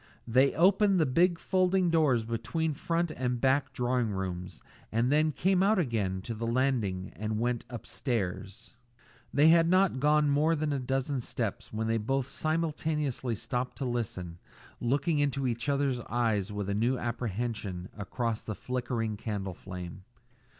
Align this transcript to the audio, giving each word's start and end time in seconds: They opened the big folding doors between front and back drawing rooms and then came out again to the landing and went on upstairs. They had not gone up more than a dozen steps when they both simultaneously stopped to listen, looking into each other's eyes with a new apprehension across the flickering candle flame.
They 0.27 0.55
opened 0.55 0.99
the 0.99 1.05
big 1.05 1.37
folding 1.37 1.91
doors 1.91 2.25
between 2.25 2.73
front 2.73 3.11
and 3.11 3.39
back 3.39 3.71
drawing 3.71 4.09
rooms 4.09 4.63
and 4.91 5.11
then 5.11 5.31
came 5.31 5.61
out 5.61 5.77
again 5.77 6.23
to 6.23 6.33
the 6.33 6.47
landing 6.47 7.13
and 7.15 7.37
went 7.39 7.65
on 7.69 7.75
upstairs. 7.75 8.73
They 9.31 9.49
had 9.49 9.69
not 9.69 9.99
gone 9.99 10.23
up 10.25 10.31
more 10.31 10.55
than 10.55 10.73
a 10.73 10.79
dozen 10.79 11.19
steps 11.19 11.71
when 11.71 11.85
they 11.85 11.99
both 11.99 12.27
simultaneously 12.29 13.35
stopped 13.35 13.77
to 13.77 13.85
listen, 13.85 14.39
looking 14.79 15.19
into 15.19 15.45
each 15.45 15.69
other's 15.69 15.99
eyes 16.09 16.51
with 16.51 16.67
a 16.67 16.73
new 16.73 16.97
apprehension 16.97 17.87
across 17.95 18.41
the 18.41 18.55
flickering 18.55 19.17
candle 19.17 19.53
flame. 19.53 20.01